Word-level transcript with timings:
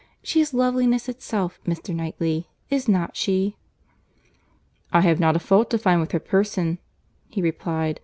She 0.23 0.41
is 0.41 0.51
loveliness 0.51 1.07
itself. 1.07 1.59
Mr. 1.63 1.93
Knightley, 1.93 2.49
is 2.71 2.89
not 2.89 3.15
she?" 3.15 3.55
"I 4.91 5.01
have 5.01 5.19
not 5.19 5.35
a 5.35 5.39
fault 5.39 5.69
to 5.69 5.77
find 5.77 6.01
with 6.01 6.11
her 6.13 6.19
person," 6.19 6.79
he 7.29 7.39
replied. 7.39 7.99